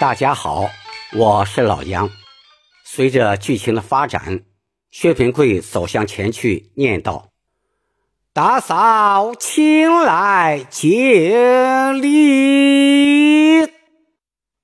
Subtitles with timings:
[0.00, 0.70] 大家好，
[1.16, 2.08] 我是老杨。
[2.84, 4.44] 随着剧情的发展，
[4.92, 7.30] 薛平贵走向前去，念道
[8.32, 13.68] ：“大嫂，请来接礼。”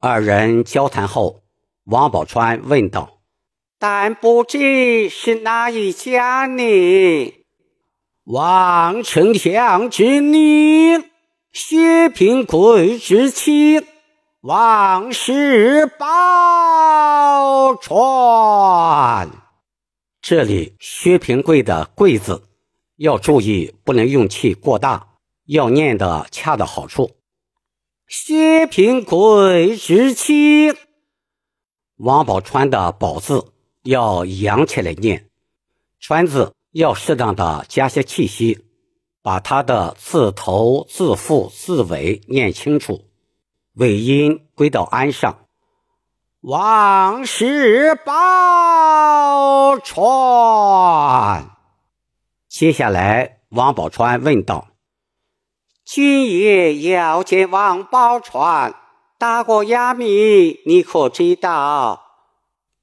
[0.00, 1.42] 二人交谈后，
[1.84, 3.20] 王宝钏问道
[3.78, 7.34] ：“但不知是哪一家呢？”
[8.24, 11.04] 王丞相之女，
[11.52, 13.84] 薛平贵之妻，
[14.42, 19.28] 王氏宝钏。
[20.22, 22.44] 这里薛平贵的“贵”字
[22.94, 25.08] 要注意，不能用气过大，
[25.46, 27.16] 要念的恰到好处。
[28.06, 30.72] 薛平贵之妻，
[31.96, 33.52] 王宝钏的“宝”字
[33.82, 35.28] 要扬起来念
[35.98, 36.52] ，“川”字。
[36.72, 38.66] 要适当的加些气息，
[39.22, 43.07] 把它的字头、字腹、字尾念清楚，
[43.78, 45.38] 尾音归到安上。
[46.40, 51.44] 王氏宝钏。
[52.48, 54.66] 接下来，王宝钏问道
[55.86, 58.74] ：“君爷要见王宝钏，
[59.16, 62.02] 打过哑谜，你可知道？”“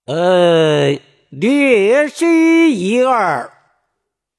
[0.07, 0.97] 呃，
[1.29, 3.51] 略知一二。”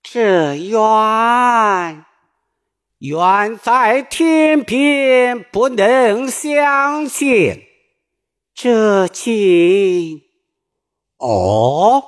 [0.03, 2.07] 这缘
[2.99, 7.63] 远在天边，不能相见。
[8.55, 10.23] 这情
[11.19, 12.05] 哦，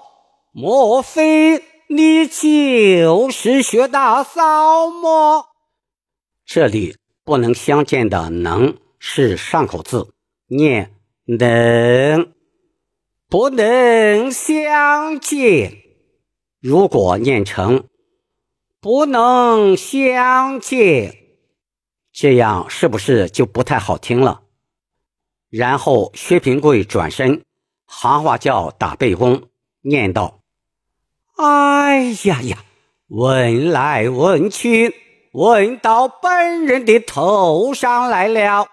[0.52, 5.48] 莫非你就是薛大嫂么？
[6.46, 10.14] 这里不能相见的“能”是上口字，
[10.46, 10.94] 念
[11.26, 12.32] 能，
[13.28, 15.76] 不能相见。
[16.60, 17.84] 如果念成
[18.88, 21.14] 不能相见，
[22.10, 24.44] 这样是不是就不太好听了？
[25.50, 27.44] 然后薛平贵转身，
[27.84, 29.42] 行话叫打背弓，
[29.82, 30.40] 念道
[31.36, 32.64] ：“哎呀呀，
[33.08, 34.94] 问来问去，
[35.32, 38.68] 问到本人的头上来了。”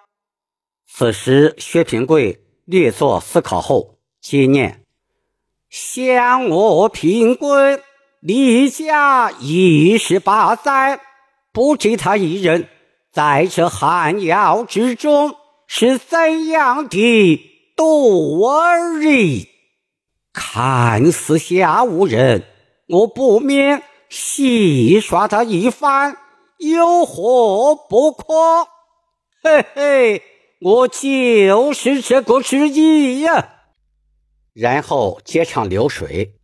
[0.87, 4.81] 此时薛平贵略作思考后，接念。
[5.69, 7.81] 相我平贵
[8.27, 10.99] 离家一十八载，
[11.53, 12.67] 不止他一人
[13.11, 15.35] 在这寒窑之中
[15.67, 17.39] 是怎样的
[17.75, 18.41] 度
[18.99, 19.45] 日。
[20.33, 22.45] 看似下无人，
[22.87, 26.17] 我不免戏耍他一番，
[26.57, 28.67] 有何不可？
[29.43, 30.23] 嘿嘿，
[30.61, 33.49] 我就是这个主意呀。
[34.51, 36.34] 然后接唱流水。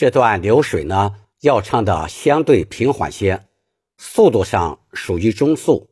[0.00, 3.48] 这段流水呢，要唱的相对平缓些，
[3.96, 5.90] 速度上属于中速。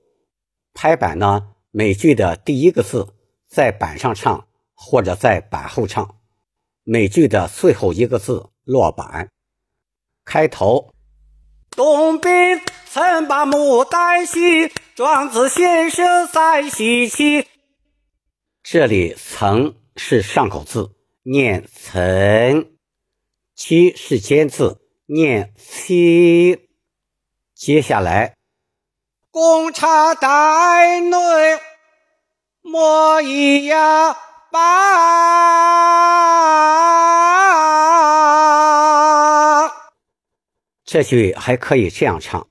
[0.73, 3.15] 拍板呢，每句的第一个字
[3.49, 6.15] 在板上唱，或者在板后唱；
[6.85, 9.29] 每句的最后一个字落板。
[10.25, 10.95] 开头：
[11.71, 17.45] 东边曾把牡丹戏，庄子先生在西岐。
[18.63, 20.93] 这里曾是上口字，
[21.25, 22.76] 念曾。
[23.57, 26.69] 七是尖字，念七。
[27.55, 28.37] 接下来，
[29.31, 31.17] 公差带内
[32.61, 34.15] 莫一呀
[34.53, 34.61] 把。
[40.85, 42.47] 这句还可以这样唱：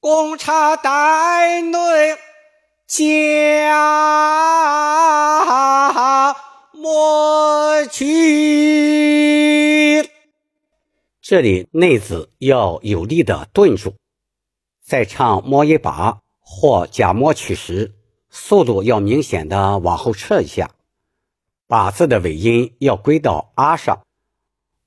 [0.00, 1.78] 公差带内
[2.88, 3.78] 家
[6.72, 9.11] 莫去。
[11.32, 13.94] 这里内子要有力的顿住，
[14.84, 17.94] 在唱摸一把或假摸取时，
[18.28, 20.72] 速度要明显的往后撤一下，
[21.66, 24.02] 把字的尾音要归到啊上。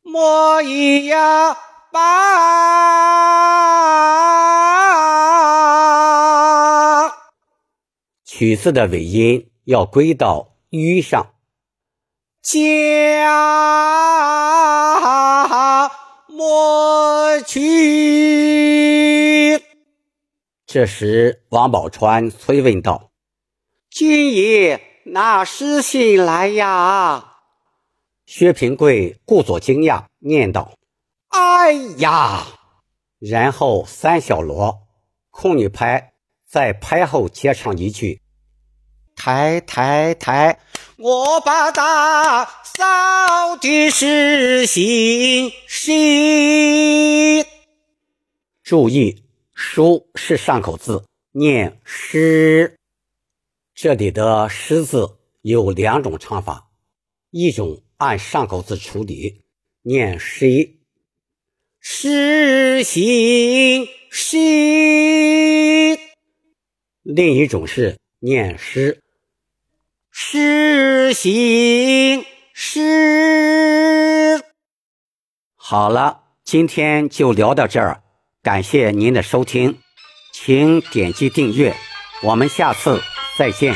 [0.04, 1.58] 摸一呀
[1.92, 2.00] 把，
[8.24, 11.32] 曲字的尾音要归到吁上。
[12.44, 14.45] 家。
[16.56, 17.62] 莫去。
[20.66, 23.12] 这时，王宝钏催问道
[23.92, 27.40] ：“君爷，哪时醒来呀？”
[28.26, 30.78] 薛平贵故作惊讶，念道
[31.28, 32.48] ：“哎呀！”
[33.20, 34.88] 然后三小锣、
[35.32, 36.14] 空女拍
[36.50, 38.22] 在拍后接上一句
[39.14, 40.58] ：“抬抬抬，
[40.98, 47.46] 我把大嫂的是心心。”
[48.64, 49.24] 注意
[49.54, 52.78] ，“书”是上口字，念“诗”。
[53.74, 56.70] 这里的“诗”字有两种唱法，
[57.32, 57.82] 一种。
[57.98, 59.46] 按上口字处理，
[59.84, 60.74] 念诗，
[61.80, 64.38] 诗心诗；
[67.04, 69.02] 另一种是念诗，
[70.12, 72.26] 诗心
[72.58, 74.42] 诗。
[75.58, 78.02] 好了，今天就聊到这儿，
[78.42, 79.78] 感谢您的收听，
[80.32, 81.76] 请点击订阅，
[82.24, 83.02] 我们下次
[83.38, 83.76] 再见。